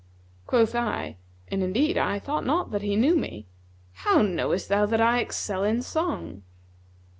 [0.47, 1.17] Quoth I
[1.49, 3.45] (and indeed I thought not that he knew me),
[3.93, 6.41] 'How knowest thou that I excel in song?'